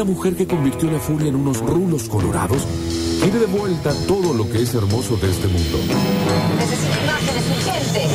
[0.00, 2.66] una mujer que convirtió la furia en unos rulos colorados,
[3.20, 5.76] quiere de vuelta todo lo que es hermoso de este mundo.
[6.58, 8.10] Necesito imágenes urgentes.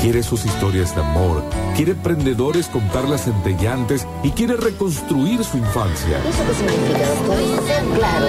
[0.00, 1.44] Quiere sus historias de amor,
[1.76, 6.18] quiere emprendedores contarlas centellantes y quiere reconstruir su infancia.
[6.28, 7.36] ¿Eso qué significa, doctor?
[7.96, 8.26] Claro.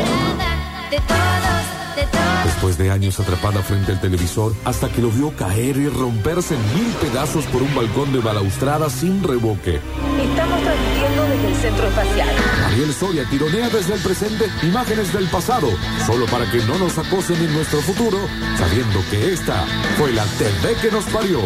[0.92, 2.51] De todos, de todos.
[2.62, 6.62] Después de años atrapada frente al televisor, hasta que lo vio caer y romperse en
[6.76, 9.82] mil pedazos por un balcón de balaustrada sin revoque.
[10.22, 12.30] Estamos transmitiendo desde el centro espacial.
[12.68, 15.70] Ariel Soria tironea desde el presente imágenes del pasado,
[16.06, 18.20] solo para que no nos acosen en nuestro futuro,
[18.60, 19.66] sabiendo que esta
[19.98, 21.40] fue la TV que nos parió.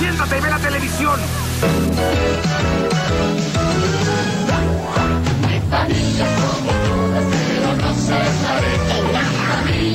[0.00, 1.20] Siéntate y ve la televisión.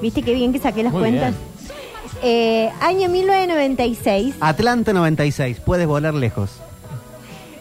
[0.00, 1.34] ¿Viste qué bien que saqué las Muy cuentas?
[2.22, 4.34] Eh, año 1996.
[4.40, 6.50] Atlanta 96, puedes volar lejos.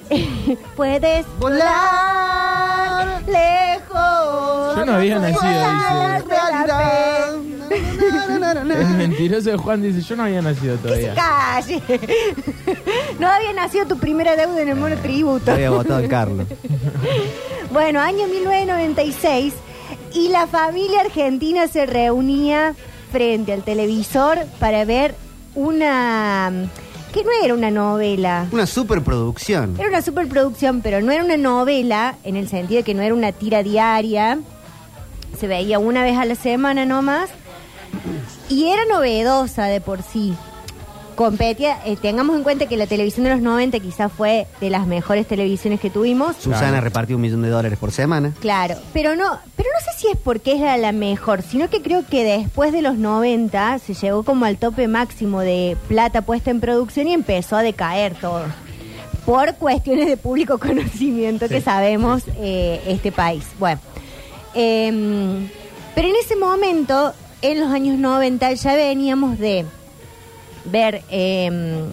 [0.77, 4.75] Puedes volar lejos.
[4.77, 6.25] Yo no había nacido, volar dice.
[7.69, 11.13] pe- El mentiroso de Juan dice, yo no había nacido todavía.
[11.13, 11.81] calle.
[13.19, 15.51] No había nacido tu primera deuda en el monotributo.
[15.51, 16.45] Había votado el Carlos.
[17.71, 19.53] Bueno, año 1996
[20.17, 22.73] y la familia argentina se reunía
[23.11, 25.13] frente al televisor para ver
[25.53, 26.51] una
[27.13, 28.47] que no era una novela.
[28.51, 29.75] Una superproducción.
[29.77, 33.13] Era una superproducción, pero no era una novela en el sentido de que no era
[33.13, 34.39] una tira diaria.
[35.39, 37.29] Se veía una vez a la semana nomás.
[38.49, 40.33] Y era novedosa de por sí.
[41.17, 44.85] Competía, eh, tengamos en cuenta que la televisión de los 90 quizás fue de las
[44.85, 46.35] mejores televisiones que tuvimos.
[46.35, 48.33] Susana repartió un millón de dólares por semana.
[48.39, 51.81] Claro, pero no, pero no sé si es porque es la, la mejor, sino que
[51.81, 56.51] creo que después de los 90 se llegó como al tope máximo de plata puesta
[56.51, 58.43] en producción y empezó a decaer todo.
[59.25, 63.43] Por cuestiones de público conocimiento que sabemos eh, este país.
[63.57, 63.81] Bueno,
[64.53, 65.49] em,
[65.95, 67.11] pero en ese momento,
[67.41, 69.65] en los años 90, ya veníamos de
[70.71, 71.85] ver em,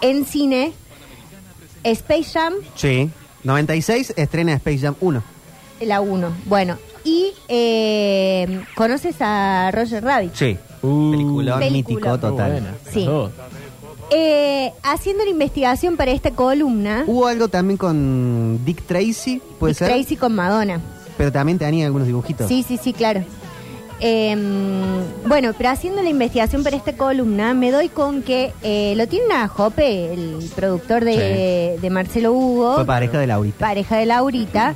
[0.00, 0.72] en cine
[1.84, 3.10] Space Jam, Sí.
[3.44, 5.22] 96 estrena Space Jam 1.
[5.80, 6.32] la 1.
[6.46, 10.34] Bueno, y eh, ¿conoces a Roger Rabbit?
[10.34, 10.56] Sí.
[10.82, 11.70] Uh, Peliculón Película.
[11.70, 12.76] mítico total.
[12.92, 13.08] Sí.
[14.14, 19.78] Eh, haciendo la investigación para esta columna, Hubo algo también con Dick Tracy, puede Dick
[19.78, 19.88] ser.
[19.88, 20.80] Tracy con Madonna.
[21.16, 22.46] Pero también tenía algunos dibujitos.
[22.46, 23.24] Sí, sí, sí, claro.
[24.04, 24.36] Eh,
[25.26, 29.32] bueno, pero haciendo la investigación para esta columna, me doy con que eh, lo tiene
[29.34, 33.58] a Jope, el productor de, de Marcelo Hugo, Fue pareja de Laurita.
[33.58, 34.74] pareja de Laurita.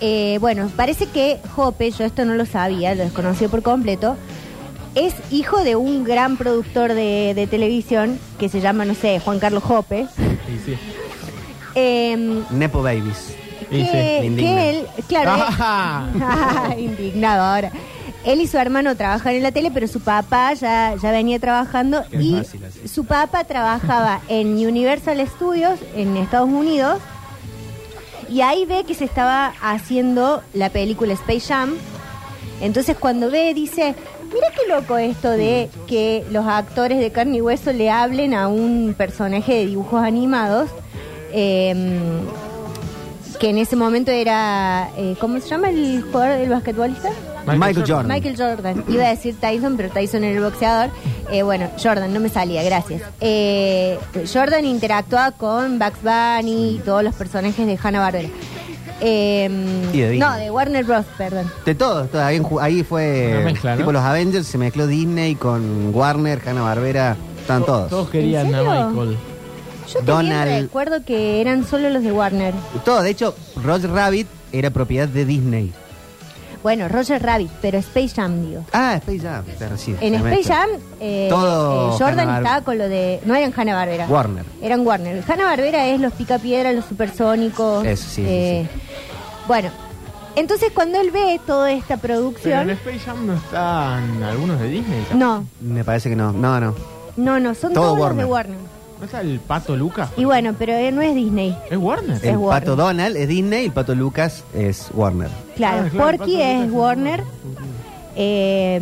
[0.00, 4.16] Eh, bueno, parece que Jope, yo esto no lo sabía, lo desconocí por completo,
[4.94, 9.38] es hijo de un gran productor de, de televisión que se llama, no sé, Juan
[9.40, 10.06] Carlos Jope.
[10.64, 10.74] Sí.
[11.74, 13.36] Eh, Nepo Babies.
[13.70, 16.74] Que, que él, claro, Ajá.
[16.78, 17.72] indignado ahora.
[18.24, 22.02] Él y su hermano trabajan en la tele, pero su papá ya, ya venía trabajando
[22.10, 27.00] Qué y fácil su papá trabajaba en Universal Studios en Estados Unidos
[28.30, 31.74] y ahí ve que se estaba haciendo la película Space Jam.
[32.60, 33.94] Entonces cuando ve dice,
[34.32, 38.48] mira qué loco esto de que los actores de carne y hueso le hablen a
[38.48, 40.70] un personaje de dibujos animados.
[41.32, 42.22] eh,
[43.38, 47.10] que en ese momento era, eh, ¿cómo se llama el jugador del basquetbolista?
[47.46, 48.08] Michael, Jordan.
[48.08, 48.84] Michael Jordan.
[48.88, 50.90] Iba a decir Tyson, pero Tyson era el boxeador.
[51.30, 53.02] Eh, bueno, Jordan, no me salía, gracias.
[53.20, 53.98] Eh,
[54.32, 58.28] Jordan interactuaba con Bugs Bunny y todos los personajes de Hanna-Barbera.
[59.00, 59.48] Eh,
[59.92, 60.18] Y de Disney.
[60.18, 61.50] no, de Warner Bros., perdón.
[61.66, 63.78] De todo, todo, ahí, fue mezcla, ¿no?
[63.78, 67.90] tipo los Avengers, se mezcló Disney con Warner, Hanna Barbera, están todos.
[67.90, 68.62] Todos querían ¿En a?
[68.88, 69.16] Michael.
[69.92, 72.54] Yo también Donald- recuerdo que eran solo los de Warner.
[72.84, 75.72] Todo, de hecho, Roger Rabbit era propiedad de Disney.
[76.64, 78.64] Bueno, Roger Rabbit, pero Space Jam, digo.
[78.72, 80.44] Ah, Space Jam, claro, sí, En Space.
[80.44, 83.20] Jam, eh, Todo eh, Jordan Hanna-Bar- estaba con lo de.
[83.26, 84.06] No eran Hanna Barbera.
[84.08, 84.44] Warner.
[84.62, 85.22] Eran Warner.
[85.28, 87.84] Hanna Barbera es los picapiedras, los supersónicos.
[87.86, 88.66] Eso, sí, sí, eh,
[89.46, 89.68] Bueno,
[90.36, 92.60] entonces cuando él ve toda esta Pero producción.
[92.62, 95.06] en Space Jam no están algunos de Disney.
[95.14, 96.74] No, Me parece que no, no, no.
[97.18, 98.56] no, no, son Todo todos los de Warner.
[99.04, 100.08] ¿No está el pato Lucas?
[100.16, 101.54] Y bueno, pero eh, no es Disney.
[101.70, 102.16] ¿Es Warner?
[102.16, 102.62] Es El Warner.
[102.62, 105.28] pato Donald es Disney y el pato Lucas es Warner.
[105.56, 106.72] Claro, Ah, claro, Porky Pato es Lucas.
[106.72, 107.22] Warner.
[108.16, 108.80] Eh,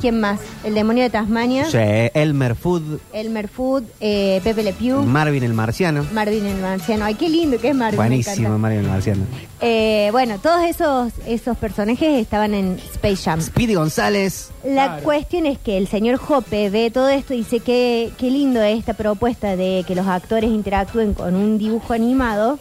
[0.00, 0.40] ¿Quién más?
[0.64, 1.64] El demonio de Tasmania.
[1.70, 6.04] Sí, Elmer Food, Elmer Food, eh, Pepe Le Pew, Marvin el Marciano.
[6.12, 7.04] Marvin el Marciano.
[7.06, 7.96] Ay, qué lindo que es Marvin.
[7.96, 8.58] Buenísimo.
[8.58, 9.24] Marvin el Marciano.
[9.60, 13.40] Eh, bueno, todos esos, esos personajes estaban en Space Jam.
[13.40, 14.50] Speedy González.
[14.64, 15.02] La Claro.
[15.04, 18.78] cuestión es que el señor Hoppe ve todo esto y dice que qué lindo es
[18.78, 22.58] esta propuesta de que los actores interactúen con un dibujo animado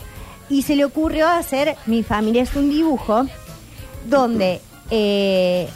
[0.50, 3.26] y se le ocurrió hacer Mi familia es un dibujo
[4.10, 4.62] donde
[4.92, 5.68] eh,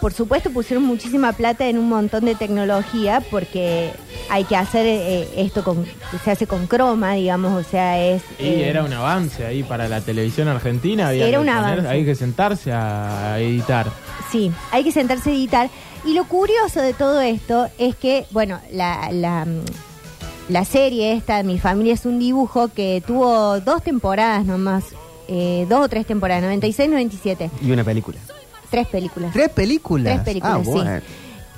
[0.00, 3.90] por supuesto pusieron muchísima plata en un montón de tecnología porque
[4.30, 5.84] hay que hacer eh, esto con
[6.24, 9.88] se hace con croma digamos o sea es Y eh, era un avance ahí para
[9.88, 11.08] la televisión argentina.
[11.08, 11.88] Había Era que un poner- avance.
[11.88, 13.90] Hay que sentarse a editar.
[14.30, 15.68] Sí, hay que sentarse a editar.
[16.04, 19.46] Y lo curioso de todo esto es que, bueno, la, la,
[20.48, 24.84] la serie esta, Mi familia es un dibujo, que tuvo dos temporadas nomás,
[25.26, 28.18] eh, dos o tres temporadas, 96, 97, Y una película.
[28.70, 29.32] Tres películas.
[29.32, 30.14] ¿Tres películas?
[30.14, 30.70] Tres películas, ah, sí.
[30.70, 31.00] bueno.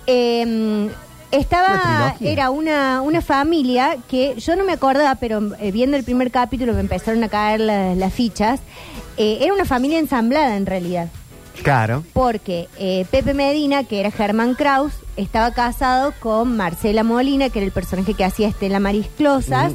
[0.06, 0.90] Eh,
[1.30, 6.30] estaba, era una, una familia que yo no me acordaba, pero eh, viendo el primer
[6.30, 8.60] capítulo me empezaron a caer la- las fichas.
[9.16, 11.08] Eh, era una familia ensamblada en realidad
[11.62, 12.04] Claro.
[12.14, 17.66] porque eh, Pepe Medina, que era Germán Kraus, estaba casado con Marcela Molina, que era
[17.66, 19.72] el personaje que hacía Estela Maris Closas.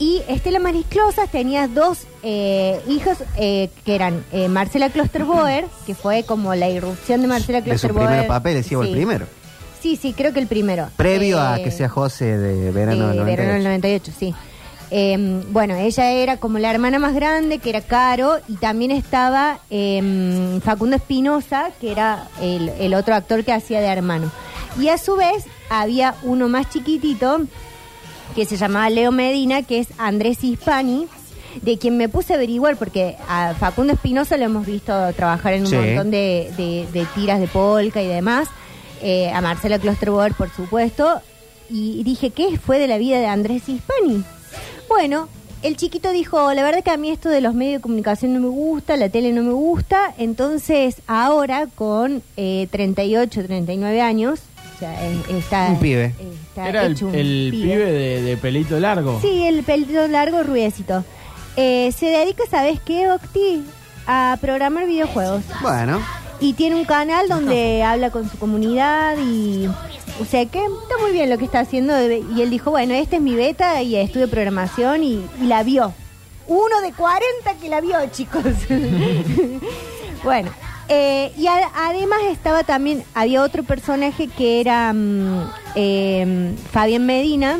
[0.00, 5.94] Y Estela Maris Closas tenía dos eh, hijos eh, que eran eh, Marcela Klosterboer, que
[5.94, 8.06] fue como la irrupción de Marcela De su Klosterboer.
[8.08, 8.86] primer papel, decía Sí.
[8.86, 9.26] el primero.
[9.82, 10.88] Sí, sí, creo que el primero.
[10.96, 14.12] Previo a Eh, que sea José de verano de del verano del 98, 98.
[14.18, 14.34] sí.
[14.92, 19.60] Eh, bueno, ella era como la hermana más grande, que era Caro, y también estaba
[19.70, 24.32] eh, Facundo Espinosa, que era el, el otro actor que hacía de hermano.
[24.80, 27.42] Y a su vez había uno más chiquitito,
[28.34, 31.06] que se llamaba Leo Medina, que es Andrés Hispani,
[31.62, 35.62] de quien me puse a averiguar, porque a Facundo Espinosa lo hemos visto trabajar en
[35.62, 35.76] un Sí.
[35.76, 38.48] montón de, de- de tiras de polka y demás,
[39.02, 41.20] eh, a Marcela Klosterboer, por supuesto,
[41.68, 44.22] y dije, ¿qué fue de la vida de Andrés Hispani?
[44.88, 45.28] Bueno,
[45.62, 48.40] el chiquito dijo, la verdad que a mí esto de los medios de comunicación no
[48.40, 54.40] me gusta, la tele no me gusta, entonces ahora con eh, 38, 39 años,
[54.80, 55.68] sea, está...
[55.68, 56.14] Un pibe.
[56.48, 59.20] está Era el, hecho un el pibe de, de pelito largo.
[59.20, 61.04] Sí, el pelito largo, rubiecito.
[61.56, 63.62] Eh, se dedica, ¿sabes qué, Octi?
[64.06, 65.42] A programar videojuegos.
[65.62, 66.00] Bueno,
[66.40, 69.68] Y tiene un canal donde habla con su comunidad y...
[70.20, 71.94] O sea que está muy bien lo que está haciendo.
[72.02, 75.94] Y él dijo, bueno, esta es mi beta y estudio programación y, y la vio.
[76.46, 78.42] Uno de 40 que la vio, chicos.
[80.24, 80.50] bueno,
[80.90, 87.58] eh, y a- además estaba también, había otro personaje que era mm, eh, Fabián Medina,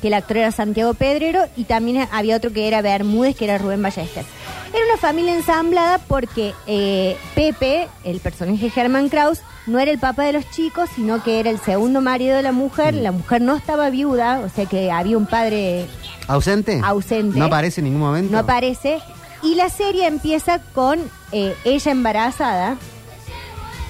[0.00, 3.58] que el actor era Santiago Pedrero, y también había otro que era Bermúdez, que era
[3.58, 4.24] Rubén Ballester.
[4.72, 10.24] Era una familia ensamblada porque eh, Pepe, el personaje Germán Kraus, no era el papá
[10.24, 12.94] de los chicos, sino que era el segundo marido de la mujer.
[12.94, 15.86] La mujer no estaba viuda, o sea que había un padre
[16.28, 16.80] ¿ausente?
[16.84, 17.38] Ausente.
[17.38, 18.30] ¿No aparece en ningún momento?
[18.30, 19.00] no aparece.
[19.42, 20.98] Y la serie empieza con
[21.32, 22.76] eh, ella embarazada.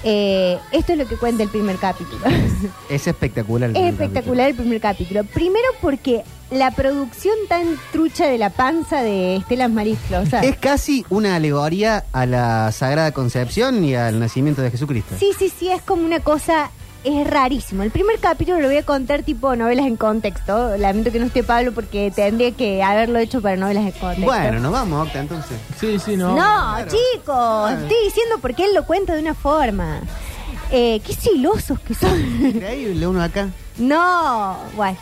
[0.03, 2.23] Eh, esto es lo que cuenta el primer capítulo.
[2.89, 3.69] Es espectacular.
[3.69, 5.23] el es espectacular el primer capítulo.
[5.25, 10.37] Primero porque la producción tan trucha de la panza de Estelas Maris Closa.
[10.37, 10.53] capítulo.
[10.53, 15.15] Es casi una alegoría a la Sagrada Concepción y al nacimiento de Jesucristo.
[15.19, 16.71] Sí, sí, sí, es como una cosa,
[17.03, 17.83] es rarísimo.
[17.83, 20.77] El primer capítulo lo voy a contar tipo novelas en contexto.
[20.77, 24.25] Lamento que no esté Pablo porque tendría que haberlo hecho para novelas en contexto.
[24.25, 25.57] Bueno, nos vamos, Octa, entonces.
[25.79, 26.35] Sí, sí, no.
[26.35, 30.01] No, chicos, estoy diciendo porque él lo cuenta de una forma.
[30.71, 32.19] Eh, qué silosos que son.
[32.45, 33.49] Increíble, uno acá.
[33.77, 34.97] no, bueno.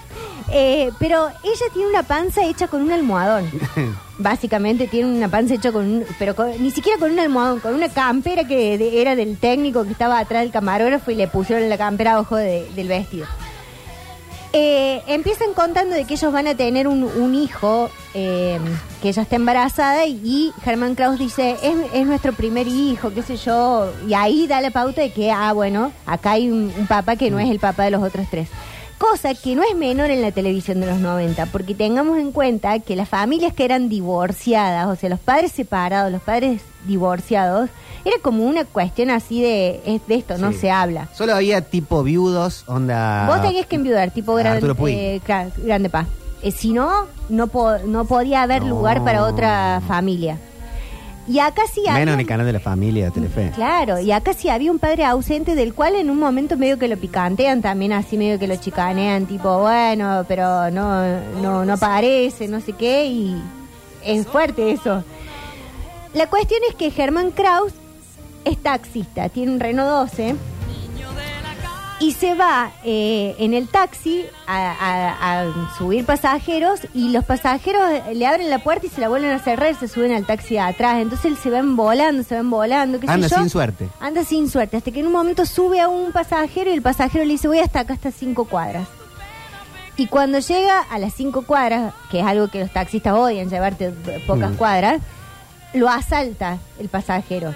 [0.49, 3.49] Eh, pero ella tiene una panza hecha con un almohadón.
[4.19, 6.05] Básicamente tiene una panza hecha con un...
[6.17, 9.83] Pero con- ni siquiera con un almohadón, con una campera que de- era del técnico
[9.83, 13.27] que estaba atrás del camarógrafo y le pusieron la campera abajo de- del vestido.
[14.53, 18.57] Eh, empiezan contando de que ellos van a tener un, un hijo, eh,
[19.01, 23.35] que ella está embarazada y, Germán Kraus dice, es, es nuestro primer hijo, qué sé
[23.37, 27.17] yo, y ahí da la pauta de que, ah, bueno, acá hay un, un papá
[27.17, 28.47] que no es el papá de los otros tres.
[28.97, 32.79] Cosa que no es menor en la televisión de los 90, porque tengamos en cuenta
[32.79, 37.69] que las familias que eran divorciadas, o sea, los padres separados, los padres divorciados,
[38.05, 41.09] era como una cuestión así de, es- de esto no se habla.
[41.13, 43.27] Solo había tipo viudos, onda.
[43.27, 44.95] Vos tenías que enviudar, tipo gran, Arturo Puig.
[44.97, 45.21] eh,
[45.57, 46.07] Grande Paz.
[46.41, 46.89] Eh, si no,
[47.29, 48.69] no, po- no podía haber No.
[48.69, 50.39] lugar para otra familia.
[51.27, 51.99] Y acá sí había...
[51.99, 53.51] Menos en el canal de la familia Telefe.
[53.53, 56.87] Claro, y acá sí había un padre ausente del cual en un momento medio que
[56.87, 62.47] lo picantean también, así medio que lo chicanean, tipo, bueno, pero no, no, no aparece,
[62.47, 63.41] no sé qué, y
[64.05, 65.03] es fuerte eso.
[66.13, 67.73] La cuestión es que Germán Kraus
[68.45, 70.35] es taxista, tiene un Renault 12
[71.99, 77.81] y se va eh, en el taxi a, a- a subir pasajeros y los pasajeros
[78.13, 80.53] le abren la puerta y se la vuelven a cerrar y se suben al taxi
[80.55, 80.97] de atrás.
[81.01, 82.99] Entonces él se ven volando, se ven volando.
[82.99, 83.37] qué sé Anda yo.
[83.37, 83.89] sin suerte.
[83.99, 87.25] Anda sin suerte, hasta que en un momento sube a un pasajero y el pasajero
[87.25, 88.87] le dice voy hasta acá, hasta cinco cuadras.
[89.99, 93.89] Y cuando llega a las cinco cuadras, que es algo que los taxistas odian, llevarte
[94.27, 94.55] pocas Mm.
[94.55, 95.01] cuadras,
[95.73, 97.55] lo asalta el pasajero.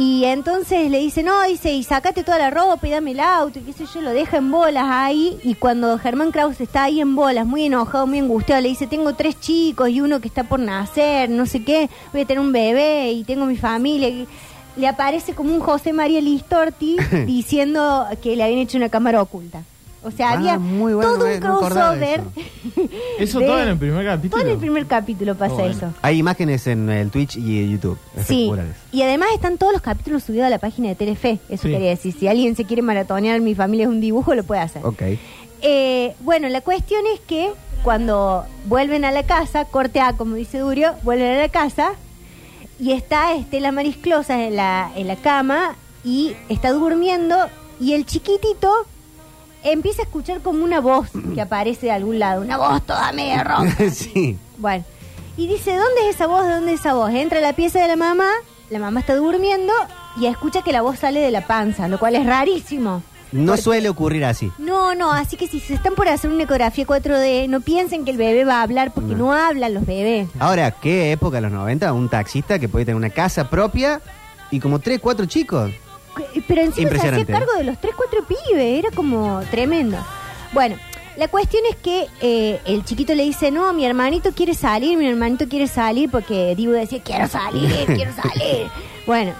[0.00, 3.58] Y entonces le dice, no, dice, y sacate toda la ropa y dame el auto,
[3.58, 5.40] y qué sé yo, lo deja en bolas ahí.
[5.42, 9.14] Y cuando Germán Kraus está ahí en bolas, muy enojado, muy angustiado, le dice, tengo
[9.14, 12.52] tres chicos y uno que está por nacer, no sé qué, voy a tener un
[12.52, 14.08] bebé y tengo mi familia.
[14.08, 14.28] Y
[14.76, 19.64] le aparece como un José María Listorti diciendo que le habían hecho una cámara oculta.
[20.02, 22.20] O sea, Ah, había muy bueno, todo un de crossover.
[23.18, 24.30] Eso de- todo en el primer capítulo.
[24.30, 25.70] Todo en el primer capítulo pasa Oh, bueno.
[25.76, 25.92] eso.
[26.02, 27.98] Hay imágenes en el Twitch y en YouTube.
[28.24, 28.50] Sí,
[28.92, 31.40] y además están todos los capítulos subidos a la página de Telefe.
[31.48, 31.72] Eso Sí.
[31.72, 32.14] quería decir.
[32.18, 34.84] Si alguien se quiere maratonear Mi familia es un dibujo, lo puede hacer.
[34.86, 35.02] Ok.
[35.62, 37.50] Eh, bueno, la cuestión es que
[37.82, 41.92] cuando vuelven a la casa, corte A, como dice Durio, vuelven a la casa
[42.78, 45.74] y está Estela Marisclosa en la, en la cama
[46.04, 47.36] y está durmiendo
[47.80, 48.72] y el chiquitito
[49.64, 53.44] empieza a escuchar como una voz que aparece de algún lado, una voz toda media
[53.44, 53.90] ronca.
[53.90, 54.36] sí.
[54.58, 54.84] Bueno,
[55.36, 56.44] y dice, ¿dónde es esa voz?
[56.46, 57.10] ¿De dónde es esa voz?
[57.10, 58.28] Entra a la pieza de la mamá,
[58.70, 59.72] la mamá está durmiendo
[60.16, 63.02] y escucha que la voz sale de la panza, lo cual es rarísimo.
[63.30, 64.50] No Porque- suele ocurrir así.
[64.58, 68.10] No, no, así que si se están por hacer una ecografía 4D, no piensen que
[68.10, 70.28] el bebé va a hablar porque no, hablan los bebés.
[70.38, 71.92] Ahora, ¿qué época de los 90?
[71.92, 74.00] Un taxista que puede tener una casa propia
[74.50, 75.70] y como tres, cuatro chicos.
[76.18, 77.58] Que- Pero encima se hacía cargo ¿eh?
[77.58, 79.96] de los 3, 4 pibes, era como tremendo.
[80.52, 80.76] Bueno,
[81.16, 85.06] la cuestión es que eh, el chiquito le dice, no, mi hermanito quiere salir, mi
[85.06, 88.66] hermanito quiere salir, porque Dibu decía, quiero salir, quiero salir.
[89.06, 89.32] Bueno,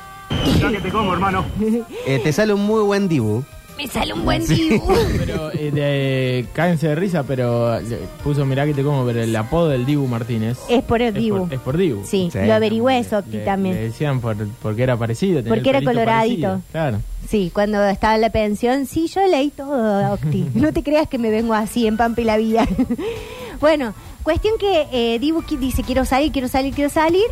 [2.07, 3.45] Eh, te sale un muy buen dibu.
[3.79, 4.83] Me sale un buen Dibu.
[5.19, 9.35] Pero, eh, de- cáense de risa, pero le puso, mirá que te como, pero el
[9.37, 10.59] apodo del Dibu Martínez.
[10.69, 11.39] Es por el es Dibu.
[11.47, 12.03] por- Es por Dibu.
[12.05, 12.39] Sí, Sí.
[12.45, 13.75] lo averigüé eso Le- también.
[13.77, 15.37] Le decían por, porque era parecido.
[15.43, 16.43] tenía Porque el era pelito coloradito.
[16.49, 16.99] parecido, Claro.
[17.29, 20.47] Sí, cuando estaba en la pensión, sí, yo leí todo, Octi.
[20.55, 22.67] No te creas que me vengo así en Pampa y la Vida.
[23.61, 27.25] bueno, cuestión que eh, Dibu qui- dice, quiero salir, quiero salir, quiero salir.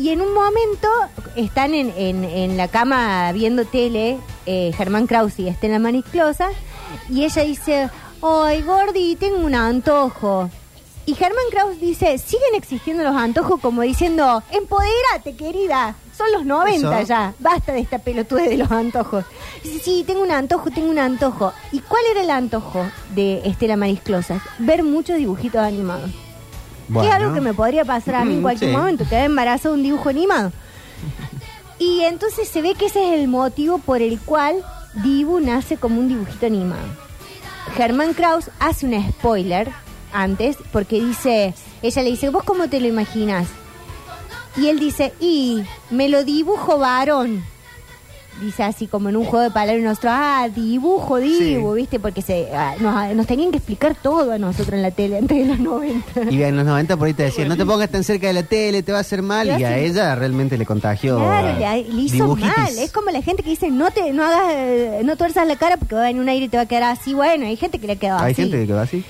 [0.00, 0.88] Y en un momento
[1.36, 6.48] están en, en- en la cama viendo tele, eh, Germán Kraus y Estela Manisclosa,
[7.10, 7.90] y ella dice,
[8.22, 10.48] ay, Gordi, tengo un antojo.
[11.06, 15.94] Y Germán Kraus dice, siguen existiendo los antojos como diciendo, empodérate, querida.
[16.16, 17.08] Son los 90 Eso.
[17.08, 17.34] ya.
[17.38, 19.24] Basta de esta pelotude de los antojos.
[19.64, 21.52] Dice, sí, tengo un antojo, tengo un antojo.
[21.72, 24.40] ¿Y cuál era el antojo de Estela Marisclosa?
[24.58, 26.10] Ver muchos dibujitos animados.
[26.92, 28.76] Que es algo que me podría pasar a mí en cualquier sí.
[28.76, 30.52] momento, quedar embarazada de un dibujo animado.
[31.78, 36.00] Y entonces se ve que ese es el motivo por el cual Dibu nace como
[36.00, 36.86] un dibujito animado.
[37.76, 39.70] Germán Kraus hace un spoiler
[40.12, 43.48] antes porque dice, ella le dice, ¿vos cómo te lo imaginas?
[44.56, 47.44] Y él dice, y me lo dibujo varón.
[48.40, 52.00] Dice así como en un juego de palabras nosotros, ah, dibujo, dibu, ¿viste?
[52.00, 55.36] Porque se, ah, nos, nos tenían que explicar todo a nosotros en la tele antes
[55.36, 56.30] de los 90.
[56.30, 58.42] Y en los 90 por ahí te decían, no te pongas tan cerca de la
[58.42, 59.46] tele, te va a hacer mal.
[59.60, 61.18] Y a ella realmente le contagió.
[61.18, 62.56] Claro, le, le hizo dibujitis.
[62.56, 62.78] mal.
[62.78, 65.76] Es como la gente que dice, no te no hagas, eh, no tuerzas la cara
[65.76, 67.12] porque va a venir un aire y te va a quedar así.
[67.12, 68.42] Bueno, hay gente que le ha quedado Hay así.
[68.42, 69.04] gente que quedó así.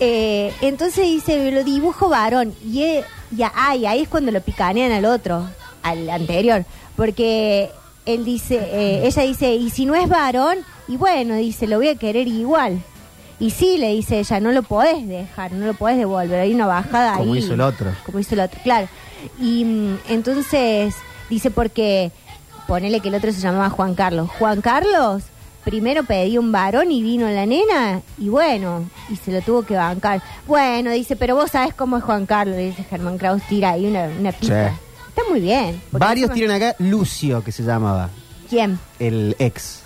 [0.00, 2.54] Eh, entonces dice, lo dibujo varón.
[2.64, 5.48] Y eh, ya, ay, ahí es cuando lo picanean al otro,
[5.82, 6.64] al anterior.
[6.96, 7.70] Porque
[8.08, 11.88] él dice, eh, ella dice, y si no es varón, y bueno, dice, lo voy
[11.88, 12.82] a querer igual.
[13.38, 16.66] Y sí, le dice ella, no lo podés dejar, no lo podés devolver, hay una
[16.66, 17.18] bajada ahí.
[17.18, 17.92] Como hizo el otro.
[18.06, 18.88] Como hizo el otro, claro.
[19.38, 20.94] Y mm, entonces
[21.28, 22.10] dice porque,
[22.66, 24.30] ponele que el otro se llamaba Juan Carlos.
[24.38, 25.24] Juan Carlos
[25.64, 29.74] primero pedía un varón y vino la nena y bueno, y se lo tuvo que
[29.74, 30.22] bancar.
[30.46, 33.86] Bueno, dice, pero vos sabés cómo es Juan Carlos, le dice Germán Kraus, tira ahí
[33.86, 34.70] una, una pista.
[34.70, 34.87] Sí.
[35.18, 35.80] Está muy bien.
[35.90, 38.10] porque Varios encima- tienen acá Lucio, que se llamaba,
[38.48, 38.78] ¿Quién?
[38.98, 39.82] el ex.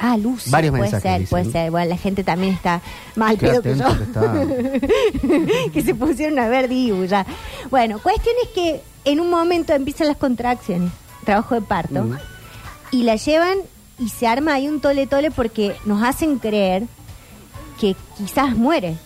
[0.00, 0.50] Ah, Lucio.
[0.52, 1.30] Varios puede mensajes ser, dicen.
[1.30, 1.70] puede ser.
[1.70, 2.80] Bueno, la gente también está
[3.16, 3.84] más Qué pedo que yo.
[5.72, 7.24] que se pusieron a ver Dibu ya.
[7.70, 10.90] Bueno, cuestión es que en un momento empiezan las contracciones,
[11.24, 12.16] trabajo de parto, Mm.
[12.90, 13.58] y la llevan
[13.98, 16.82] y se arma ahí un tole tole porque nos hacen creer
[17.80, 18.96] que quizás muere,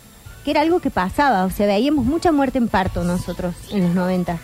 [0.44, 3.94] que era algo que pasaba, o sea, veíamos mucha muerte en parto nosotros en los
[3.94, 4.38] 90.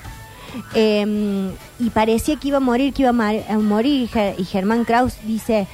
[0.74, 4.02] Eh, y parecía que iba a morir, que iba a, morir.
[4.02, 5.66] Y Ge- Y Germán Kraus dice,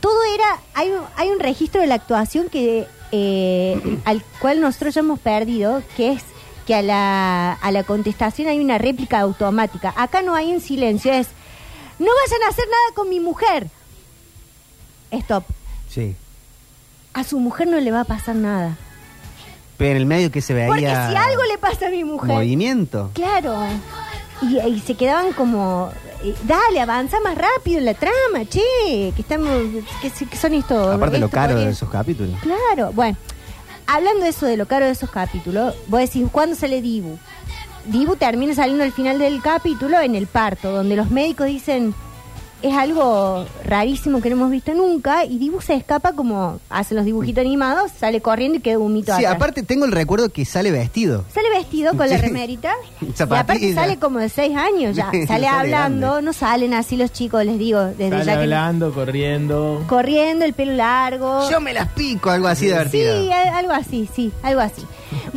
[0.00, 4.94] todo era, hay, un- hay un registro de la actuación que eh, al cual nosotros
[4.94, 6.22] ya hemos perdido, que es
[6.66, 9.94] que a la, a la contestación hay una réplica automática.
[9.96, 11.28] Acá no hay un silencio, es,
[11.98, 13.68] no vayan a hacer nada con mi mujer.
[15.12, 15.44] Stop.
[15.88, 16.16] Sí.
[17.14, 18.76] A su mujer no le va a pasar nada.
[19.76, 20.66] Pero en el medio que se veía...
[20.66, 22.28] Porque si algo le pasa a mi mujer...
[22.34, 23.10] Movimiento.
[23.14, 23.54] Claro.
[24.42, 25.90] Y, y se quedaban como,
[26.22, 29.50] eh, dale, avanza más rápido en la trama, che, que estamos,
[30.02, 30.94] que, que son estos.
[30.94, 32.38] Aparte lo esto, caro de esos capítulos.
[32.42, 33.16] Claro, bueno,
[33.86, 37.18] hablando de eso, de lo caro de esos capítulos, vos decís, ¿cuándo sale Dibu?
[37.86, 41.94] Dibu termina saliendo al final del capítulo en el parto, donde los médicos dicen,
[42.62, 47.04] es algo rarísimo que no hemos visto nunca, y Dibu se escapa como hace los
[47.04, 49.34] dibujitos animados, sale corriendo y queda un mito Sí, atrás.
[49.36, 51.24] aparte tengo el recuerdo que sale vestido.
[51.32, 52.22] Sale vestido con la Sí.
[52.26, 52.72] remerita.
[53.00, 55.10] Y aparte sale como de seis años ya.
[55.10, 56.06] Sí, Sale sale hablando.
[56.06, 56.22] grande.
[56.22, 57.80] No salen así los chicos, les digo.
[57.84, 59.84] Desde Sale ya que- hablando, corriendo.
[59.86, 61.48] corriendo, el pelo largo.
[61.50, 63.32] Yo me las pico, algo así de sí, divertido.
[63.32, 64.82] a- algo así, sí, algo así.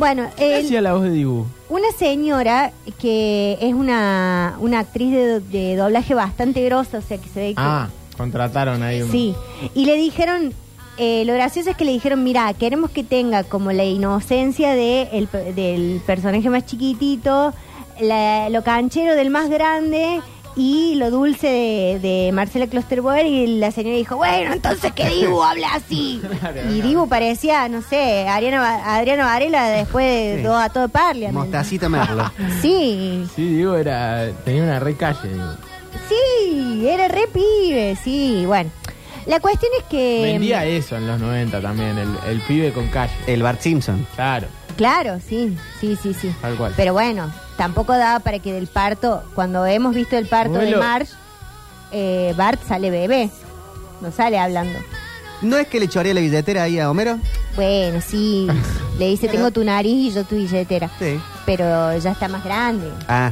[0.00, 1.46] Bueno, ¿Qué el- hacía la voz de Dibu?
[1.68, 7.28] una señora que es una, una actriz de, de doblaje bastante grosa, o sea que
[7.28, 7.54] se ve que...
[7.58, 9.10] Ah, contrataron ahí un...
[9.12, 9.34] Sí,
[9.74, 10.52] y le dijeron,
[10.96, 15.02] eh, lo gracioso es que le dijeron, mira, queremos que tenga como la inocencia de
[15.12, 17.52] el pe- del personaje más chiquitito,
[18.00, 20.20] la- lo canchero del más grande
[20.56, 25.42] y lo dulce de, de Marcela Klosterboer y la señora dijo, bueno, entonces que Dibu
[25.42, 26.20] habla así.
[26.70, 30.42] y Dibu parecía, no sé, Ariana, Adriano Varela después de Sí.
[30.42, 31.34] dos a todo Parliament.
[31.38, 32.30] Mostacita Merlo.
[32.60, 34.30] Sí, Sí, Dibu era...
[34.44, 35.44] tenía una re calle, Dibu.
[36.08, 38.70] sí, era re pibe, sí, bueno.
[39.26, 40.22] La cuestión es que...
[40.22, 43.12] Vendía eso en los 90 también, el, el pibe con calle.
[43.26, 44.06] El Bart Simpson.
[44.16, 44.46] Claro.
[44.76, 46.34] Claro, sí, sí, sí, sí.
[46.40, 46.72] Tal cual.
[46.76, 47.30] Pero bueno,
[47.60, 50.76] tampoco daba para que del parto, cuando hemos visto el parto de.
[50.76, 51.12] Marge,
[51.92, 53.28] eh, Bart sale bebé,
[54.00, 54.78] no sale hablando.
[55.42, 57.18] ¿No es que le chorea la billetera ahí a Homero?
[57.56, 58.48] Bueno, sí,
[58.98, 60.90] le dice, tengo tu nariz y yo tu billetera.
[60.98, 61.20] Sí.
[61.44, 62.90] Pero ya está más grande.
[63.06, 63.30] Ah,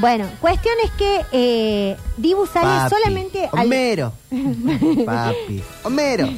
[0.00, 2.96] Bueno, cuestión es que eh, Dibu sale papi.
[2.96, 4.12] solamente al, Homero.
[5.06, 5.62] Papi.
[5.84, 6.28] Homero.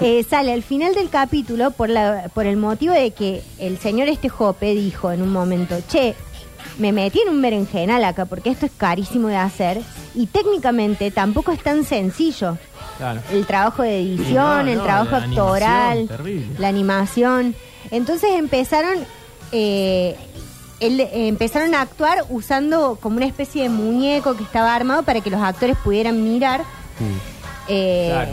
[0.00, 4.08] Eh, sale al final del capítulo por, la, por el motivo de que el señor
[4.08, 6.14] este Jope dijo en un momento, che,
[6.78, 9.80] me metí en un berenjenal acá porque esto es carísimo de hacer
[10.14, 12.56] y técnicamente tampoco es tan sencillo.
[12.98, 13.20] Claro.
[13.32, 17.54] El trabajo de edición, No, el trabajo la actoral, animación, la animación.
[17.90, 18.94] Entonces empezaron,
[19.52, 20.16] eh,
[20.80, 25.20] el- eh, empezaron a actuar usando como una especie de muñeco que estaba armado para
[25.20, 26.62] que los actores pudieran mirar,
[27.68, 28.32] eh, Claro.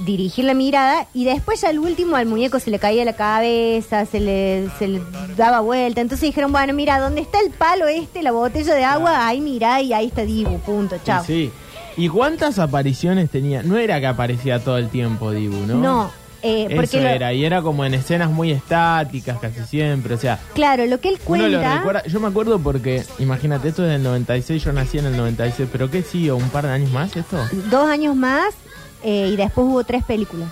[0.00, 4.04] Dirigir la mirada y después ya al último al muñeco se le caía la cabeza,
[4.06, 5.00] se le, se le
[5.36, 6.00] daba vuelta.
[6.00, 9.26] Entonces dijeron, bueno, mira, ¿dónde está el palo este, la botella de agua?
[9.26, 11.24] Ahí mirá y ahí está Dibu, punto, chao.
[11.24, 11.50] Sí.
[11.96, 13.62] ¿Y cuántas apariciones tenía?
[13.62, 15.76] No era que aparecía todo el tiempo Dibu, ¿no?
[15.76, 16.10] No,
[16.42, 20.18] eh, porque Eso lo- era, y era como en escenas muy estáticas casi siempre, o
[20.18, 21.76] sea, claro, lo que él uno lo cuenta...
[21.78, 25.68] recuerda, yo me acuerdo porque, imagínate, esto es del 96, yo nací en el 96,
[25.72, 27.38] pero ¿qué sí, o un par de años más esto?
[27.70, 28.54] dos años más
[29.02, 30.48] eh, y después hubo tres películas.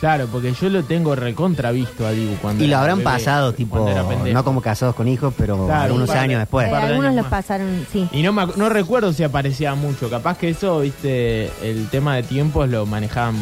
[0.00, 3.54] Claro, porque yo lo tengo recontravisto a Dibu cuando Y lo era habrán bebé, pasado,
[3.54, 4.34] tipo, cuando era pendejo.
[4.34, 6.66] no como casados con hijos, pero Claro, algunos un par de- años después.
[6.66, 7.30] Eh, par de algunos años los más.
[7.30, 8.06] pasaron, sí.
[8.12, 12.14] Y no, me ac- no recuerdo si aparecía mucho, capaz que eso, viste, el tema
[12.16, 13.36] de tiempos lo manejaban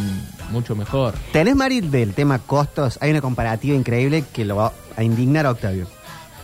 [0.53, 1.15] mucho mejor.
[1.33, 2.99] ¿Tenés, Mari, del tema costos?
[3.03, 5.89] Hay una comparativa increíble que lo va a indignar a Octavio.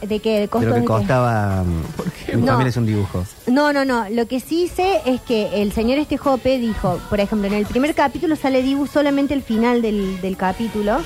[0.02, 0.92] De que el costo De lo de que qué?
[0.92, 1.62] costaba.
[1.64, 2.46] mm, No.
[2.46, 3.24] También es un dibujo.
[3.46, 4.08] No, no, no.
[4.08, 7.66] Lo que sí sé es que el señor este Jope dijo, por ejemplo, en el
[7.66, 10.98] primer capítulo sale Dibu solamente el final del, del capítulo,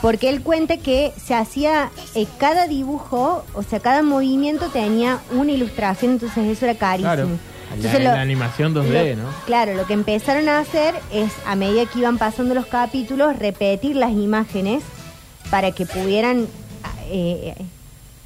[0.00, 5.52] porque él cuenta que se hacía eh, cada dibujo, o sea, cada movimiento tenía una
[5.52, 7.12] ilustración, entonces eso era carísimo.
[7.14, 7.28] Claro.
[7.74, 9.28] Entonces La, lo- la animación 2D, lo- ¿no?
[9.46, 13.94] Claro, lo que empezaron a hacer es, a medida que iban pasando los capítulos, repetir
[13.96, 14.82] las imágenes
[15.50, 16.46] para que pudieran
[17.08, 17.54] eh,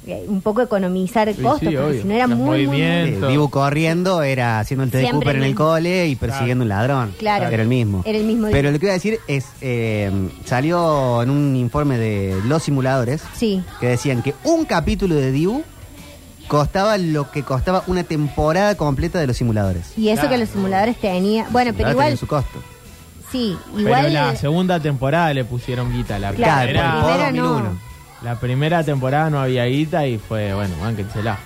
[0.07, 2.01] eh, un poco economizar costos, sí, porque obvio.
[2.01, 3.23] si no era Los muy, muy, muy- movimientos.
[3.23, 5.65] El dibujo corriendo era haciendo el Teddy Siempre Cooper en el mismo.
[5.65, 7.13] cole y persiguiendo un ladrón.
[7.19, 7.47] Claro.
[7.47, 8.01] Era el mismo.
[8.05, 10.11] Era el mismo Pero lo que iba a decir es, eh,
[10.45, 13.61] salió en un informe de los simuladores Sí.
[13.79, 15.63] que decían que un capítulo de Dibu
[16.47, 19.91] costaba lo que costaba una temporada completa de los simuladores.
[19.97, 20.29] Y eso Claro.
[20.29, 21.47] que los simuladores tenían.
[21.51, 22.17] Bueno, pero igual.
[22.17, 22.59] su costo.
[23.31, 24.13] Sí, Pero igual.
[24.13, 26.17] la segunda temporada le pusieron guita.
[26.17, 27.43] La Claro, primera, por primera no.
[27.49, 27.86] 2001.
[28.23, 31.37] La primera temporada no había guita y fue, bueno, bánquensela.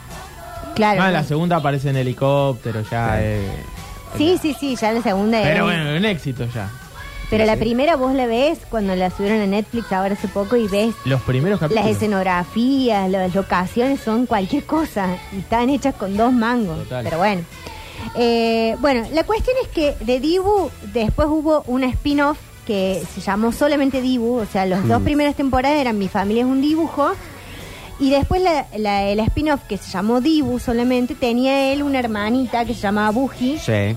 [0.75, 1.01] claro.
[1.01, 3.15] Ah, la segunda aparece en helicóptero ya.
[3.17, 3.21] Sí.
[3.23, 3.63] eh,
[4.17, 6.69] Sí, sí, sí, ya la segunda Pero bueno, un éxito ya.
[7.29, 7.59] Pero la sí.
[7.61, 11.21] primera vos la ves cuando la subieron a Netflix ahora hace poco y ves Los
[11.21, 11.85] primeros capítulos.
[11.85, 16.79] las escenografías, las locaciones son cualquier cosa y están hechas con dos mangos.
[16.83, 17.05] Total.
[17.05, 17.41] Pero bueno.
[18.17, 23.51] Eh, bueno, la cuestión es que de Dibu después hubo una spin-off que se llamó
[23.51, 25.03] solamente Dibu, o sea, las dos Mm.
[25.03, 27.11] primeras temporadas eran Mi familia es un dibujo.
[27.99, 32.65] Y después la, la- el spin-off que se llamó Dibu solamente tenía él una hermanita
[32.65, 33.59] que se llamaba Buji.
[33.59, 33.95] Sí.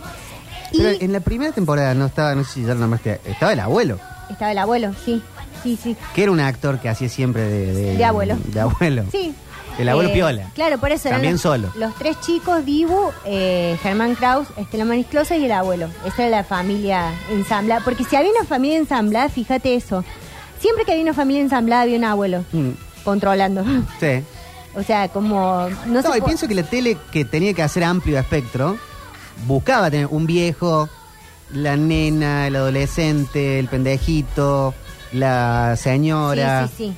[0.73, 3.53] Y Pero en la primera temporada no estaba, no sé si ya lo nombraste, estaba
[3.53, 3.99] el abuelo,
[4.29, 5.23] estaba el abuelo, sí.
[5.63, 5.97] Sí, sí.
[6.15, 7.97] que era un actor que hacía siempre de...
[7.97, 8.37] De abuelo.
[8.53, 9.05] De abuelo.
[9.11, 9.35] Sí.
[9.79, 10.51] El abuelo Eh, piola.
[10.55, 11.73] Claro, por eso eran También los, solo.
[11.77, 15.89] Los tres chicos, Dibu, eh, Germán Kraus, Estela Manisclosa y el abuelo.
[16.05, 17.81] Esa era la familia ensamblada.
[17.85, 20.05] Porque si había una familia ensamblada, fíjate eso.
[20.61, 22.71] Siempre que había una familia ensamblada había un abuelo Mm,
[23.05, 23.65] controlando.
[24.01, 24.23] sí.
[24.77, 25.69] o sea, como...
[25.87, 28.77] No, No, se y po- pienso que la tele que tenía que hacer amplio espectro,
[29.47, 30.89] buscaba tener un viejo,
[31.53, 34.73] la nena, el adolescente, el pendejito,
[35.13, 36.67] la señora.
[36.69, 36.97] Sí, sí, sí.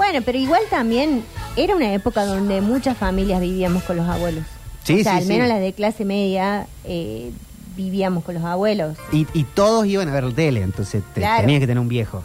[0.00, 1.22] Bueno, pero igual también
[1.56, 4.44] era una época donde muchas familias vivíamos con los abuelos.
[4.82, 5.28] Sí, o sea, sí, al sí.
[5.28, 7.30] menos las de clase media eh,
[7.76, 8.96] vivíamos con los abuelos.
[9.12, 11.42] Y, y todos iban a ver la tele, entonces te, Claro.
[11.42, 12.22] tenías que tener un viejo.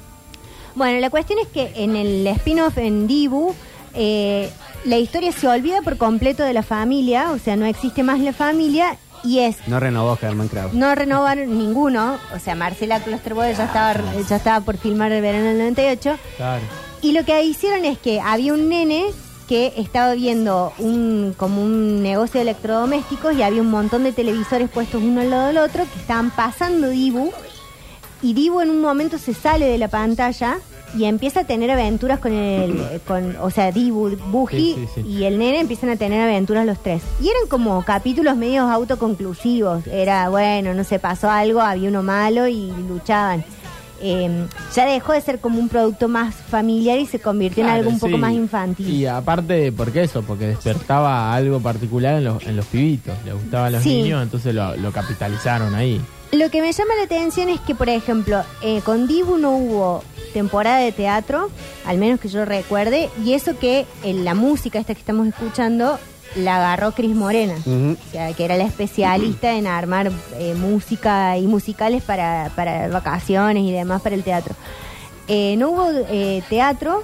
[0.74, 3.54] Bueno, la cuestión es que en el spin-off en Dibu,
[3.94, 4.50] eh,
[4.86, 8.32] la historia se olvida por completo de la familia, o sea, no existe más la
[8.32, 10.74] familia y es No renovó Germán Kraus.
[10.74, 13.96] no renovar ninguno, o sea, Marcela Klosterboe ya estaba,
[14.30, 16.62] ya estaba por filmar el verano del 98, Claro.
[17.02, 19.06] Y lo que hicieron es que había un nene
[19.48, 24.70] que estaba viendo un como un negocio de electrodomésticos y había un montón de televisores
[24.70, 27.32] puestos uno al lado del otro que estaban pasando Dibu.
[28.22, 30.58] Y Dibu en un momento se sale de la pantalla
[30.98, 35.08] y empieza a tener aventuras con el con o sea Dibu, Buji Sí, sí, sí.
[35.08, 37.04] y el nene empiezan a tener aventuras los tres.
[37.22, 39.86] Y eran como capítulos medios autoconclusivos.
[39.88, 43.46] Era bueno no se pasó algo había uno malo y luchaban
[44.08, 47.90] Eh, ya dejó de ser como un producto más familiar y se convirtió en algo
[47.90, 50.22] un poco más infantil Y aparte, ¿por qué eso?
[50.22, 53.16] Porque despertaba algo particular en los, en los pibitos.
[53.26, 54.04] Le gustaban los Sí.
[54.04, 56.00] niños, entonces lo, lo capitalizaron ahí.
[56.32, 60.04] Lo que me llama la atención es que, por ejemplo, eh, con Dibu no hubo
[60.34, 61.50] temporada de teatro,
[61.88, 65.98] al menos que yo recuerde, y eso que en la música esta que estamos escuchando
[66.36, 71.48] la agarró Cris Morena, o sea, que era la especialista en armar eh, música y
[71.48, 74.56] musicales para, para vacaciones y demás para el teatro.
[75.28, 77.04] Eh, no hubo eh, teatro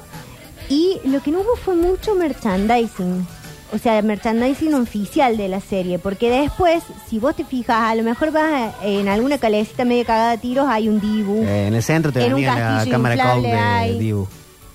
[0.69, 3.25] y lo que no hubo fue mucho merchandising.
[3.73, 5.97] O sea, merchandising oficial de la serie.
[5.97, 10.03] Porque después, si vos te fijas, a lo mejor vas a- en alguna calecita medio
[10.05, 11.41] cagada a tiros, hay un Dibu.
[11.43, 14.27] Eh, en el centro te En un la cámara de hay- Dibu.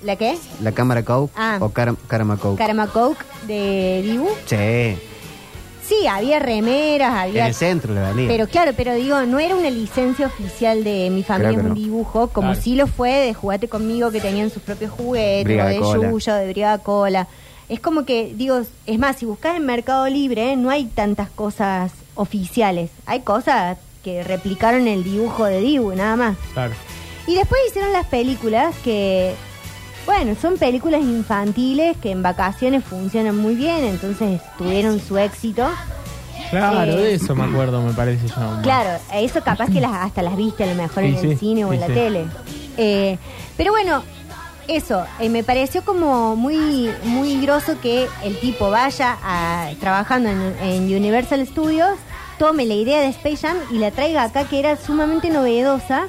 [0.07, 0.39] ¿La qué?
[0.63, 1.59] La cámara Coke Ah.
[1.61, 2.57] o Car Karma Coke.
[2.65, 4.29] Karma Coke de Dibu.
[4.47, 4.97] sí,
[5.87, 7.47] Sí, había remeras, en había...
[7.47, 8.27] el centro le vendían.
[8.29, 11.75] Pero claro, pero digo, no era una licencia oficial de mi familia es un no.
[11.77, 12.61] dibujo, como Claro.
[12.61, 16.09] sí lo fue de Jugate conmigo, que tenían sus propios juguetes, Brigada o de.
[16.11, 17.29] Yuyo, de Brigada Cola.
[17.69, 21.93] Es como que, digo, es más, si buscas en Mercado Libre, no hay tantas cosas
[22.17, 22.91] oficiales.
[23.07, 26.37] Hay cosas que replicaron el dibujo de Dibu, nada más.
[26.53, 26.75] Claro.
[27.29, 29.35] Y después hicieron las películas que,
[30.07, 35.69] bueno, son películas infantiles que en vacaciones funcionan muy bien, entonces tuvieron su éxito.
[36.51, 38.61] Claro, Eh, de eso me acuerdo, me parece ya.
[38.63, 41.65] Claro, eso capaz que las, hasta las viste a lo mejor Sí, en el cine
[41.65, 42.25] o sí, en la tele.
[42.77, 43.19] Eh,
[43.57, 44.03] pero bueno,
[44.69, 50.55] eso, eh, me pareció como muy muy groso que el tipo vaya a, trabajando en,
[50.63, 51.99] en Universal Studios,
[52.39, 56.07] tome la idea de Space Jam y la traiga acá que era sumamente novedosa.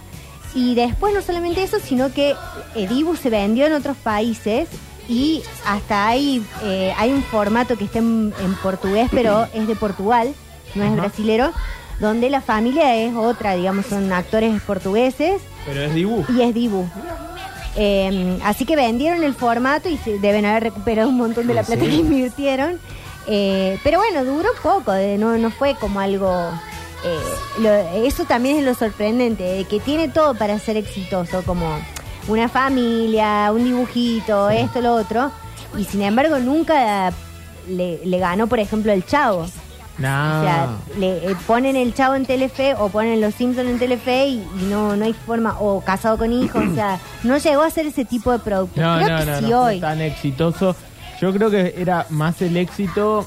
[0.55, 2.35] Y después no solamente eso, sino que
[2.75, 4.67] eh, Dibu se vendió en otros países
[5.07, 9.75] y hasta hay, eh, hay un formato que está en, en portugués, pero es de
[9.75, 10.33] Portugal,
[10.75, 11.01] no es Ajá.
[11.01, 11.51] brasilero,
[11.99, 16.31] donde la familia es otra, digamos, son actores portugueses Pero es dibujo.
[16.31, 16.85] y es Dibu.
[17.75, 21.63] Eh, así que vendieron el formato y se deben haber recuperado un montón de la
[21.63, 21.73] Sí.
[21.73, 22.79] plata que invirtieron.
[23.27, 26.33] Eh, pero bueno, duró poco, de- no, no fue como algo...
[27.03, 27.19] eh,
[27.59, 31.77] lo- eso también es lo sorprendente, de que tiene todo para ser exitoso, como
[32.27, 35.31] una familia, un dibujito, esto, lo otro,
[35.77, 37.11] y sin embargo nunca
[37.69, 39.45] le, le ganó, por ejemplo, el Chavo.
[39.97, 40.07] No.
[40.39, 40.67] O sea,
[40.99, 44.65] le eh, ponen el chavo en Telefe o ponen los Simpsons en Telefe y, y
[44.69, 48.05] no no hay forma, o casado con hijos, o sea, no llegó a ser ese
[48.05, 48.79] tipo de producto.
[48.79, 49.79] No, Creo no, que sí hoy.
[49.79, 50.75] tan exitoso.
[51.19, 53.25] Yo creo que era más el éxito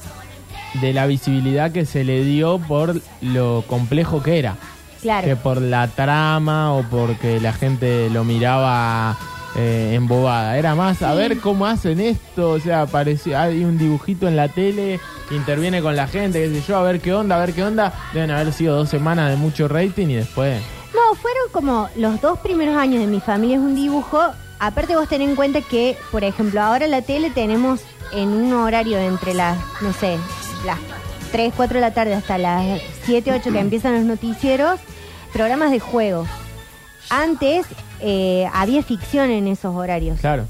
[0.75, 4.55] de la visibilidad que se le dio por lo complejo que era.
[5.01, 5.27] Claro.
[5.27, 9.17] Que por la trama o porque la gente lo miraba
[9.55, 10.57] eh, embobada.
[10.57, 12.51] Era más a ver cómo hacen esto.
[12.51, 14.99] O sea, parecía, hay un dibujito en la tele,
[15.31, 17.93] interviene con la gente, qué sé yo, a ver qué onda, a ver qué onda.
[18.13, 20.61] Deben haber sido dos semanas de mucho rating y después.
[20.93, 24.19] No, fueron como los dos primeros años de mi familia es un dibujo.
[24.59, 27.81] Aparte vos ten en cuenta que, por ejemplo, ahora la tele tenemos
[28.13, 30.17] en un horario entre las, no sé,
[30.65, 30.79] las
[31.31, 34.79] 3, 4 de la tarde hasta las 7, 8 que empiezan los noticieros,
[35.33, 36.27] programas de juegos.
[37.09, 37.65] Antes
[37.99, 40.19] eh, había ficción en esos horarios.
[40.19, 40.45] Claro.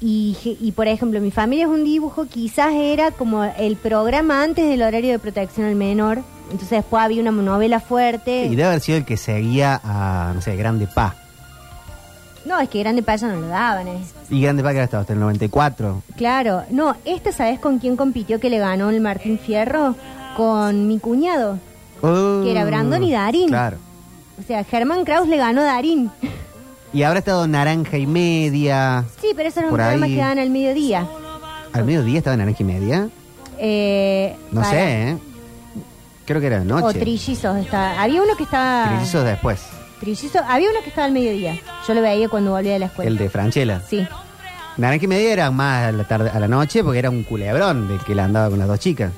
[0.00, 4.68] Y, y, por ejemplo, mi familia es un dibujo, quizás era como el programa antes
[4.68, 6.18] del horario de protección al menor.
[6.50, 8.44] Entonces después había una novela fuerte.
[8.44, 11.16] Y debe haber sido el que seguía a, no sé, Grande Pa.
[12.44, 13.88] No, es que Grande Paya no lo daban.
[13.88, 14.04] eh.
[14.30, 16.02] Y Grande Pa que era hasta hasta el 94.
[16.16, 19.94] Claro, no, esta sabes con quién compitió que le ganó el Martín Fierro?
[20.36, 21.58] Con mi cuñado.
[22.02, 23.48] Que era Brandon y Darín.
[23.48, 23.78] Claro.
[24.38, 26.10] O sea, Germán Kraus le ganó a Darín.
[26.92, 29.04] Y habrá estado Naranja y Media.
[29.20, 30.14] Sí, pero esos eran Por programas ahí.
[30.14, 31.06] que daban al mediodía.
[31.72, 33.08] Al mediodía estaba Naranja y Media.
[33.58, 35.18] Eh, No para- sé, ¿eh?
[36.26, 36.98] Creo que era de O noche.
[36.98, 37.56] trillizos.
[37.58, 38.88] Está, había uno que estaba...
[38.88, 39.60] Trillizos después.
[40.04, 41.56] Trillizo- había uno que estaba al mediodía.
[41.88, 43.10] Yo lo veía cuando volvía de la escuela.
[43.10, 43.80] El de Franchella.
[43.88, 44.06] Sí.
[44.76, 47.86] Naranja y Media era más a la, tarde, a la noche porque era un culebrón
[47.88, 49.12] de que le andaba con las dos chicas.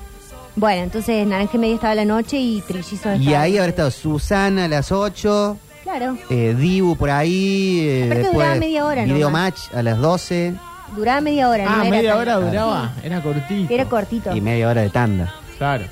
[0.54, 3.16] Bueno, entonces Naranja y Media estaba a la noche y Trillizos estaba...
[3.16, 6.16] Y ahí habrá estado Susana a las 8, Claro.
[6.30, 9.42] eh, Dibu por ahí, eh, Aparte después duraba media hora Video nomás.
[9.42, 10.54] Match a las 12
[10.96, 11.64] Duraba media hora.
[11.68, 12.92] Ah, no media tan- hora duraba.
[13.02, 13.74] Era cortito.
[13.74, 14.34] Era cortito.
[14.36, 15.34] y media hora de tanda.
[15.58, 15.84] Claro.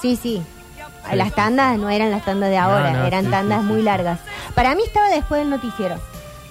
[0.00, 0.42] Sí, sí.
[1.12, 3.78] Las tandas no eran las tandas de ahora, No, no, eran sí, tandas sí, muy
[3.78, 3.82] sí.
[3.84, 4.20] largas.
[4.54, 5.96] Para mí estaba después del noticiero.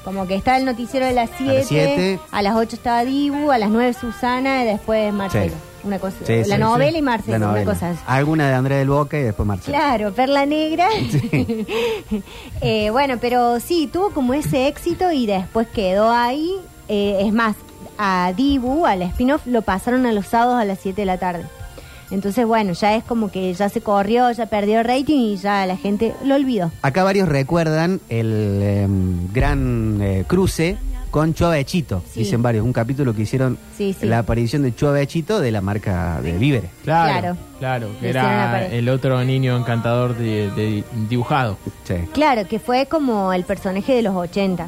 [0.04, 2.20] Como que estaba el noticiero de las 7, siete.
[2.32, 5.52] a las 8 estaba Dibu, a las 9 Susana y después Marcelo.
[5.54, 5.88] Sí.
[5.88, 6.98] Una cosa, Sí, la sí, novela sí.
[6.98, 7.72] y Marcelo, una novela.
[7.74, 8.00] cosa así.
[8.08, 9.78] Alguna de Andrés del Boca y después Marcelo.
[9.78, 10.88] Claro, Perla Negra.
[12.62, 16.54] Eh, bueno, pero sí, tuvo como ese éxito y después quedó ahí.
[16.88, 17.56] Eh, es más,
[17.98, 21.44] a Dibu, al spin-off, lo pasaron a los sábados a las 7 de la tarde.
[22.13, 25.76] Entonces, bueno, ya es como que ya se corrió, ya perdió rating y ya la
[25.78, 26.71] gente lo olvidó.
[26.84, 30.78] Acá varios recuerdan el em, gran eh, cruce
[31.10, 32.02] con Chuavechito.
[32.12, 32.19] Sí.
[32.21, 34.06] Dicen varios, un capítulo que hicieron Sí, sí.
[34.06, 36.69] la aparición de Chuavechito de la marca de Víveres.
[36.84, 37.36] Claro.
[37.36, 37.38] Claro.
[37.60, 37.89] Claro.
[37.99, 41.58] que era el otro niño encantador de, de dibujado.
[41.84, 41.95] Sí.
[42.13, 44.67] Claro, que fue como el personaje de los 80.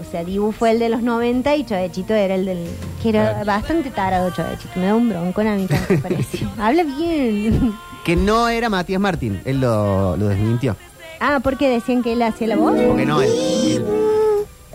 [0.00, 2.68] O sea, Dibu fue el de los 90 y Chovechito era el del...
[3.02, 3.44] Que era Claro.
[3.46, 4.78] bastante tarado Chovechito.
[4.78, 6.46] Me da un broncón a mí me parece.
[6.58, 7.74] Habla bien.
[8.04, 10.76] Que no era Matías Martín, él lo, lo desmintió.
[11.20, 12.78] Ah, porque decían que él hacía la voz.
[12.78, 13.30] Porque no, él.
[13.32, 13.86] él-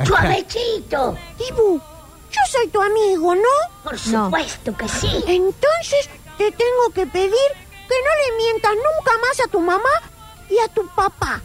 [0.05, 1.15] ¡Suavechito!
[1.37, 1.77] Dibu,
[2.31, 3.41] yo soy tu amigo, ¿no?
[3.83, 4.25] Por No.
[4.25, 5.07] supuesto que sí.
[5.27, 7.29] Entonces te tengo que pedir
[7.87, 9.89] que no le mientas nunca más a tu mamá
[10.49, 11.41] y a tu papá.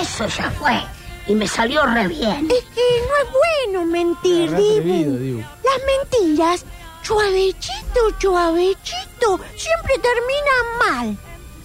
[0.00, 0.80] Eso ya fue.
[1.28, 2.48] Y me salió re bien.
[2.50, 5.38] Es que no es bueno mentir, Dibu.
[5.62, 6.64] Las mentiras,
[7.02, 11.16] suavechito, suavechito, siempre terminan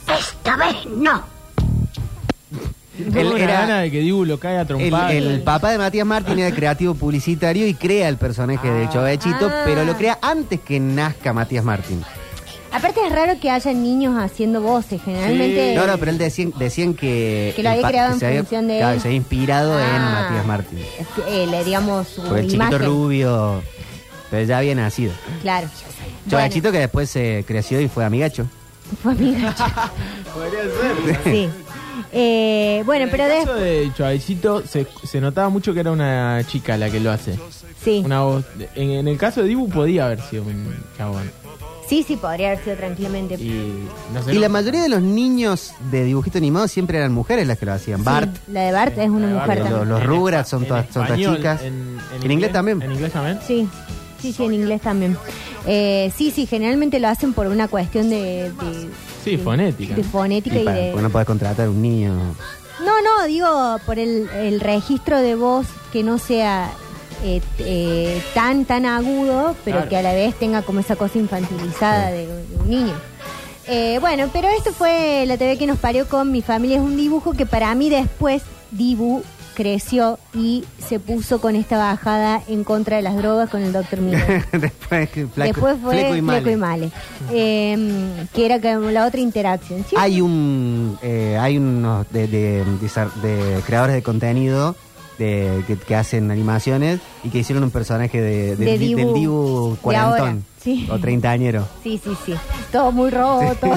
[0.08, 0.18] mal.
[0.20, 1.24] Esta vez no.
[2.98, 6.38] Él era- gana de que Dibu lo caiga a El, el papá de Matías Martín
[6.40, 9.64] era creativo publicitario y crea el personaje de Chovechito, Ah.
[9.66, 12.04] pero lo crea antes que nazca Matías Martín.
[12.74, 15.00] Aparte es raro que haya niños haciendo voces.
[15.06, 15.76] Generalmente...
[15.76, 17.54] No, no, pero él decían, decían que.
[17.56, 19.02] Que lo había creado en se había- función de claro, él.
[19.02, 20.26] se había inspirado en Ah.
[20.28, 20.80] Matías Martín.
[21.30, 23.62] eh, le digamos su Por el chiquito rubio,
[24.32, 25.14] pero ya había nacido.
[25.42, 25.70] Claro.
[26.30, 28.48] Chovechito que después se creció y fue amigacho.
[29.04, 29.56] Fue amiga.
[31.24, 31.50] sí.
[32.12, 33.46] Eh, bueno, pero en el de...
[33.46, 37.38] caso de Chavecito se, se notaba mucho que era una chica la que lo hace.
[37.84, 38.02] Sí.
[38.06, 38.46] Una voz.
[38.76, 41.30] En, en el caso de Dibu podía haber sido un chabón.
[41.88, 43.36] Sí, sí, podría haber sido tranquilamente.
[43.36, 44.34] Y no sé.
[44.34, 47.74] Y la mayoría de los niños de dibujito animado siempre eran mujeres las que lo
[47.74, 48.04] hacían.
[48.04, 49.90] Bart, la de Bart es una mujer Bart, los, también.
[49.90, 51.62] los Rugrats son todas, son todas chicas.
[51.62, 52.82] En, En inglés también.
[52.82, 53.40] En inglés también.
[53.46, 53.68] Sí,
[54.22, 55.18] sí, sí, en inglés también.
[55.66, 58.52] Eh, sí, sí, generalmente lo hacen por una cuestión de...
[58.52, 58.90] de-
[59.24, 59.96] Sí, de- fonética.
[59.96, 60.92] De fonética Y y, para- de...
[60.92, 62.14] porque no podés contratar a un niño.
[62.84, 66.70] No, no, digo por el, el registro de voz que no sea
[67.24, 69.90] eh, eh, tan, tan agudo, pero Claro.
[69.90, 72.94] que a la vez tenga como esa cosa infantilizada de, de un niño.
[73.68, 76.98] Eh, bueno, pero esto fue la TV que nos parió con Mi familia es un
[76.98, 79.24] dibujo que para mí después Dibu
[79.56, 84.00] creció y se puso con esta bajada en contra de las drogas con el doctor
[84.02, 84.44] Miguel.
[84.52, 86.42] Después, que flaco- Después fue Fleco y Male.
[86.42, 86.92] Fleco y Male,
[87.32, 89.86] eh, que era como la otra interacción.
[89.88, 89.96] ¿sí?
[89.98, 94.76] Hay un eh, hay unos de, de- de- de creadores de contenido
[95.18, 99.72] de, que, que hacen animaciones y que hicieron un personaje de, De Dibu del Dibu
[99.72, 100.88] de cuarentón ahora, sí.
[100.92, 101.68] o treintañero.
[101.84, 102.34] Sí, sí, sí.
[102.72, 103.68] Todo muy roto.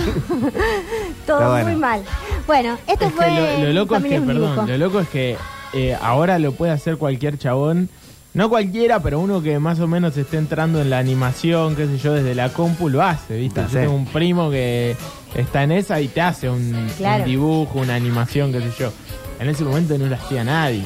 [1.27, 1.69] todo bueno.
[1.71, 2.03] muy mal.
[2.47, 3.31] Bueno, esto Es que fue.
[3.31, 5.37] lo, lo loco es que, perdón, lo loco es que
[5.73, 7.89] eh, ahora lo puede hacer cualquier chabón.
[8.35, 11.97] No cualquiera, pero uno que más o menos esté entrando en la animación, qué sé
[11.97, 13.63] yo, desde la compu lo hace, ¿viste?
[13.63, 14.95] Yo tengo un primo que
[15.35, 17.23] está en esa y te hace un, Claro.
[17.25, 18.93] un dibujo, una animación, qué sé yo.
[19.41, 20.83] en ese momento no lo hacía nadie.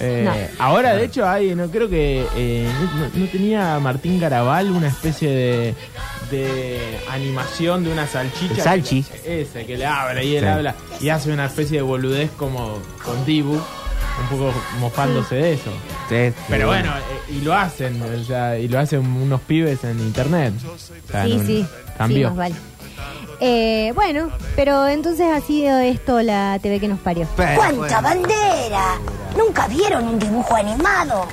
[0.00, 0.64] Eh, No.
[0.64, 5.28] Ahora, de hecho, hay, no creo que eh, no, no tenía Martín Garabal una especie
[5.30, 5.74] de,
[6.30, 8.54] de animación de una salchicha.
[8.54, 9.02] El salchi.
[9.02, 10.48] que- ese, que le habla y él Sí.
[10.48, 15.70] habla y hace una especie de boludez como con Dibu, un poco mofándose de eso.
[16.08, 19.98] Sí, Pero bueno, eh, y lo hacen, o sea, y lo hacen unos pibes en
[20.00, 20.54] internet.
[20.64, 21.66] O sea, Sí, sí.
[21.96, 22.18] Cambió.
[22.18, 22.54] Sí, más vale.
[23.40, 27.28] Eh, bueno, pero entonces ha sido esto la TV que nos parió.
[27.36, 28.02] Pero ¡Cuánta bueno.
[28.02, 28.98] bandera!
[29.36, 31.28] ¿Nunca vieron un dibujo animado?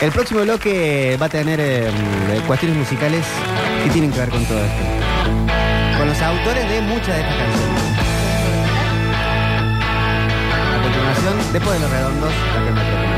[0.00, 1.90] El próximo bloque va a tener eh,
[2.46, 3.24] cuestiones musicales
[3.84, 4.82] que tienen que ver con todo esto.
[5.96, 7.82] Con los autores de muchas de estas canciones.
[10.52, 13.11] A continuación, después de los redondos, la